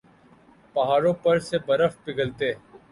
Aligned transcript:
پہاڑوں 0.75 1.13
پر 1.23 1.39
سے 1.47 1.57
برف 1.67 1.93
پگھلتے 2.05 2.51